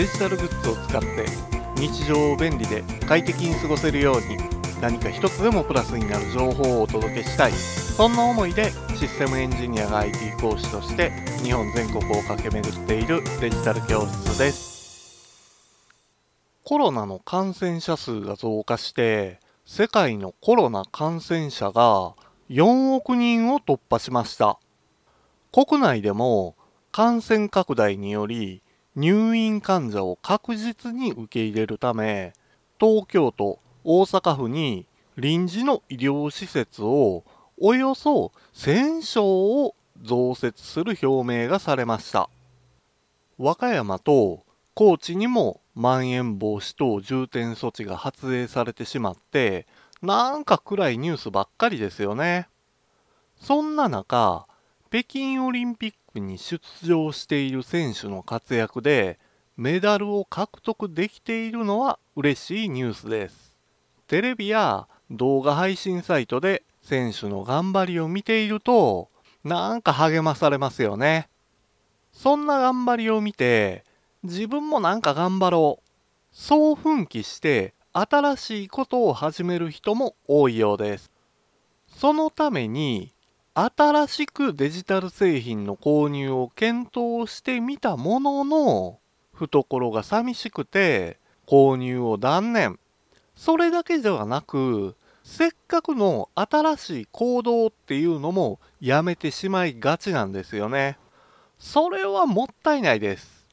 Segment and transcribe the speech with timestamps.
[0.00, 1.26] デジタルグッズを使って
[1.76, 4.38] 日常を便利で快適に過ごせるように
[4.80, 7.52] 何か一つでもプラスになる情報をお届けしたい。
[7.52, 11.10] そんな思いでシステムエンジニアが IT 講師として
[11.42, 15.84] 日本全国を駆け巡っているデジタル教室です。
[16.64, 22.14] コロナの感染者数が増加して世界のコロナ感染者が
[22.48, 24.58] 4億人を突破しました。
[25.52, 26.56] 国内でも
[26.90, 28.62] 感染拡大により
[29.00, 32.34] 入院患者を確実に受け入れるため
[32.78, 34.84] 東京都大阪府に
[35.16, 37.24] 臨時の医療施設を
[37.58, 42.28] およそ1000床を増設する表明がされました。
[43.38, 44.44] 和歌山と
[44.74, 49.66] 高知にもまん延防止等重点措置が発令されてしまって
[50.02, 52.48] なんか暗いニュースばっかりですよね。
[53.40, 54.46] そんな中
[54.90, 59.18] 北京オリンピックに出場している選手の活躍で
[59.56, 63.56] メダルを獲得できているのは嬉しいニュースです
[64.08, 69.08] テレビや動画配信サイトで選手の頑張りを見ていると
[69.44, 71.28] なんか励まされますよね。
[72.12, 73.84] そんな頑張りを見て
[74.22, 75.90] 自分もなんか頑張ろう。
[76.32, 81.10] そう奮起して新しいことを始める人も多いようです。
[81.88, 83.12] そのために
[83.52, 89.00] 新しくデジタル製品の購入を検討してみたものの
[89.32, 92.78] 懐が寂しくて購入を断念。
[93.34, 100.96] それだけではなくせっかくの新しい行動っていうのもやめてしまいがちなんですよね。
[101.58, 103.46] それはもったいないです。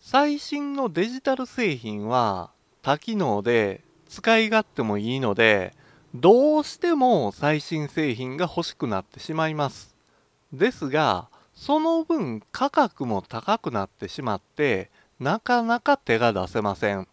[0.00, 2.50] 最新のデジタル製品は
[2.82, 5.74] 多機能で使い勝手もいいので
[6.14, 9.94] どうしても最新製品が欲しくなってしまいます
[10.52, 14.90] ですがその分価格も高くなってしまって
[15.20, 17.08] なかなか手が出せません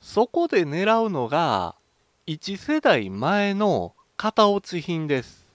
[0.00, 1.74] そこで狙うのが
[2.28, 5.46] 1世代前の型落ち品です。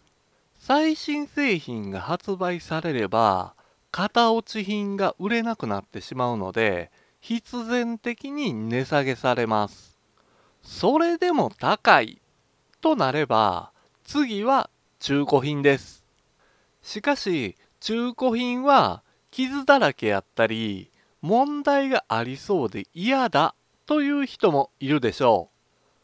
[0.60, 3.54] 最新製品が発売されれば
[3.92, 6.90] 型落ち品が売れなくなってしまうので
[7.22, 9.98] 必然的に値下げされます。
[10.64, 12.23] それでも高い
[12.84, 13.72] となれば
[14.04, 16.04] 次は中古品です。
[16.82, 23.56] しかし中古品は傷だらけやったり問題がありそうで嫌だ
[23.86, 25.50] という人もいるでしょ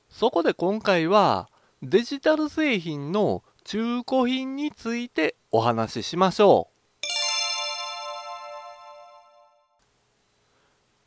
[0.10, 0.14] う。
[0.14, 1.50] そこで今回は
[1.84, 7.06] デジタル製品の中古品についてお話ししましょう。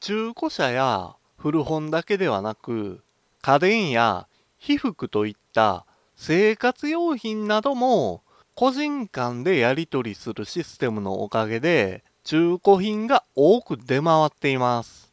[0.01, 3.03] 中古車や古本だけではなく
[3.41, 4.29] 家電や
[4.65, 8.23] 被服といった生活用品なども
[8.55, 15.13] 個人間でやり取りするシステムのおかげで中古品が多く出回っています。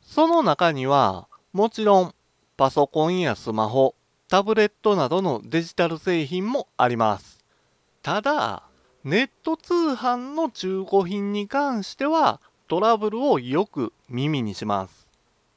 [0.00, 2.14] その中にはもちろん
[2.56, 3.94] パソコンやスマホ、
[4.26, 7.44] タブレットなどのデジタル製品もあります。
[8.02, 8.62] ただ、
[9.04, 15.06] ネット通販の中古品に関してはトラブルをよく耳にします。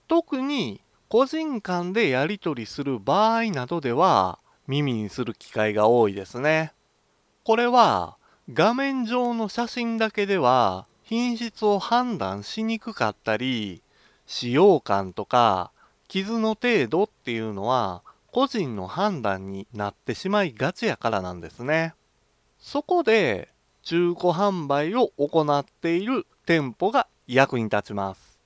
[0.09, 0.81] 特に
[1.11, 6.71] 個人間でやり取りする場合などでは耳にする機会が多いですね。
[7.43, 8.15] これは
[8.53, 13.83] 画面上の写真だけでは品質を判断しにくかったり
[14.25, 15.73] 使用感とか
[16.07, 21.93] 傷の程度っていうのは個人の判断になってしまいがちやからなんですね。
[22.57, 23.49] そこで
[23.83, 28.39] 中古販売を行っている店舗が役に立ちます。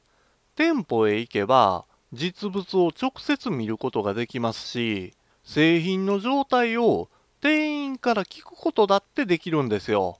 [0.56, 7.09] 店舗へ行けば実物を直接見ることができますし、製品の状態を
[7.42, 10.20] 店員から聞くことだってできるんですよ。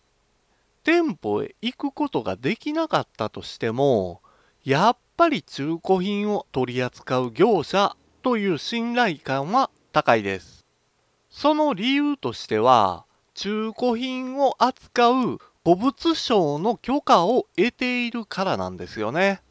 [0.84, 4.22] 店舗へ行くことができなかったとしても、
[4.64, 10.66] やっぱり中古品を取り扱う業者という信頼感は高いです。
[11.30, 19.42] その理由としては、中古品を扱う古物商の許可を得ているからなんですよね。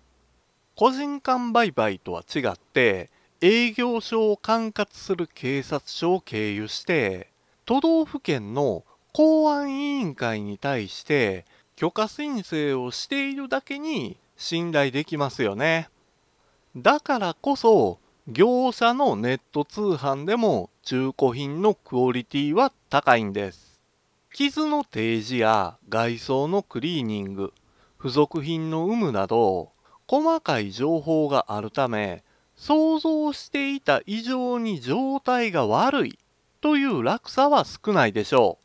[0.77, 3.11] 個人間売買とは違って、
[3.41, 7.29] 営業所を管轄する警察署を経由して、
[7.67, 11.45] 都道府県の公安委員会に対して
[11.77, 15.89] 許可申請をしているだけに信頼できますよね。
[16.77, 23.79] だからこそ業者のネット通販でも中古品のクオリティは高いんです。
[24.33, 27.53] 傷の提示や外装のクリーニング、
[27.99, 29.74] 付属品の有無など
[30.07, 32.23] 細かい情報があるため
[32.57, 36.19] 想像していた以上に状態が悪い
[36.61, 38.59] という落差は少ないでしょ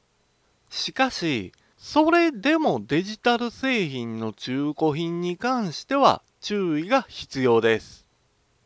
[0.70, 0.74] う。
[0.74, 8.06] しかしそれでもデジタル製品の中古品に関しては注意が必要です。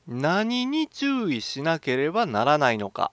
[0.08, 3.12] 何に注意しなければならないのか。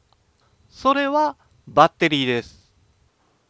[0.68, 1.36] それは
[1.68, 2.72] バッテリーです。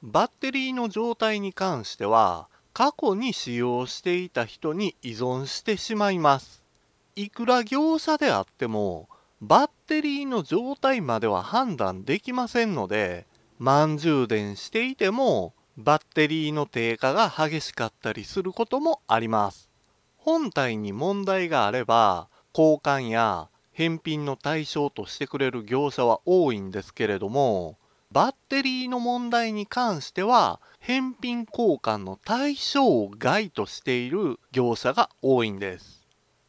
[0.02, 2.48] バッテリーの状態に関しては
[2.80, 6.64] 過去に使用していた人に依存してしまいます。
[7.14, 9.10] いくら業者であっても
[9.42, 13.26] バッテリーの状態までは判断できませんので
[13.58, 19.68] 満充電していてもバッテリーの低下が激しかったりすることもあります。
[20.16, 27.76] 本体に問題があれば交換や返品の対象としてくれる業者は多いんですけれども
[28.12, 36.06] バッテリーの問題に関しては返品交換の対象外としている業者が多いんです。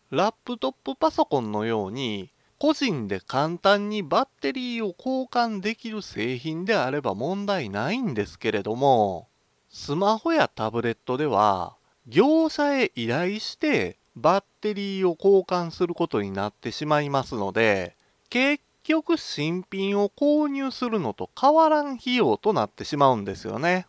[0.09, 9.27] ラップトップパソコンのように個人で簡単にバッテリーを交換できる製品であれば問題ないんですけれども、
[9.69, 11.75] スマホやタブレットでは、
[12.07, 17.95] 業者へ依頼してバッテリーを交換することになってしまいますので、
[18.29, 23.87] 結局新品を購入するのと変わらん費用となってしまうんですよね。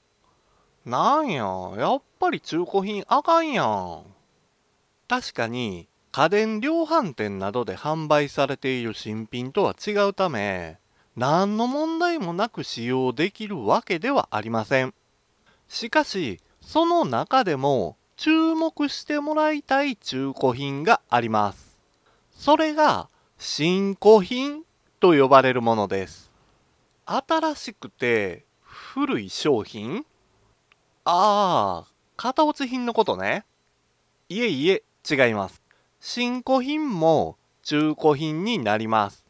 [0.84, 1.44] なんや、
[1.76, 4.04] やっぱり中古品あかんやん。
[5.08, 10.78] 確かに家電量販店などで販売されている新品とは違うため、
[11.16, 14.94] 何の問題もなく使用できるわけではありません。
[15.68, 21.78] しかし、その中でも注目してもらいたい中古品があります。
[22.34, 24.64] それが新古品
[25.02, 26.30] と呼ばれるものです。
[27.06, 30.06] 新しくて古い商品？
[31.04, 33.44] ああ、型落ち品のことね。
[34.28, 35.60] いえいえ、違います。
[35.98, 39.24] 新古品も中古品になります。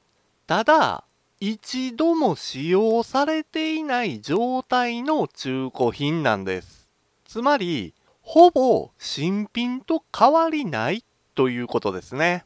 [0.47, 1.05] ただ、
[1.41, 6.87] 一度も使用されていない状態の中古品なんです。
[7.25, 11.03] つまり、ほぼ新品と変わりない
[11.35, 12.45] ということですね。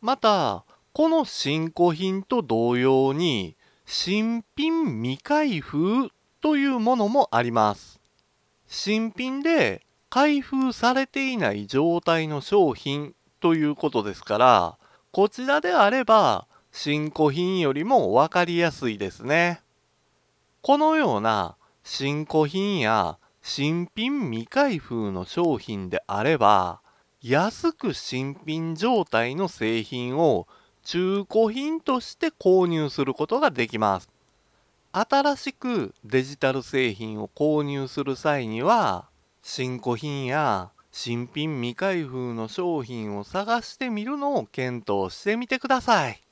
[0.00, 0.64] また、
[0.96, 6.10] この新古品と同様に、新品未開封
[6.40, 7.98] というものもあります。
[8.68, 14.78] 新品で開封されていない状態の商品ということですから、
[15.10, 19.62] こちらであれば、新古品よりも分かりやすいですね。
[20.62, 26.82] このような新古品や新品未開封の商品であれば、
[27.20, 30.46] 安く新品状態の製品を
[30.84, 34.08] 中古品として購入することができます。
[34.92, 39.08] 新しくデジタル製品を購入する際には、
[39.42, 46.22] 新古品や新品未開封の商品を探してみるのを検討してみてください。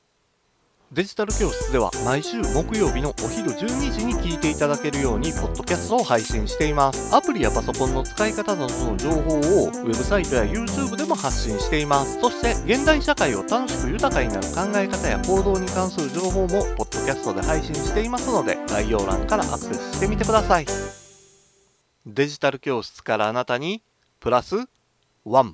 [0.93, 7.15] デジタル教室では毎週木曜日のお昼12時に聞いていただけるようにポッドキャストを配信しています。
[7.15, 12.21] アプリやパソコンの使い方などの情報をウェブサイトや YouTube でも発信しています。
[12.21, 16.47] そして現代社会を楽しく豊かになる考え方や行動に関する情報も
[16.77, 20.67] ポッドキャストで配信していますので概要欄からアクセスしてみてください。
[22.05, 23.81] デジタル教室からあなたに
[24.19, 24.57] プラス
[25.25, 25.53] 1